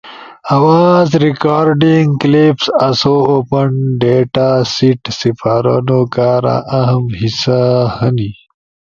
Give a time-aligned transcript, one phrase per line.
[0.55, 3.69] آواز ریکارڈنگ کلپس آسو اوپن
[3.99, 7.59] ڈیتا سیٹ سپارونو کارا اہم حصہ
[7.97, 8.29] ہنی،